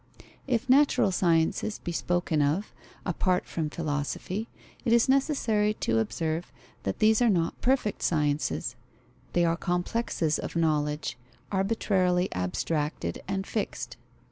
If 0.47 0.67
natural 0.67 1.11
sciences 1.11 1.77
be 1.77 1.91
spoken 1.91 2.41
of, 2.41 2.73
apart 3.05 3.45
from 3.45 3.69
philosophy, 3.69 4.49
it 4.83 4.93
is 4.93 5.07
necessary 5.07 5.75
to 5.75 5.99
observe 5.99 6.51
that 6.81 6.97
these 6.97 7.21
are 7.21 7.29
not 7.29 7.61
perfect 7.61 8.01
sciences: 8.01 8.75
they 9.33 9.45
are 9.45 9.55
complexes 9.55 10.39
of 10.39 10.55
knowledge, 10.55 11.19
arbitrarily 11.51 12.29
abstracted 12.33 13.21
and 13.27 13.45
fixed. 13.45 13.95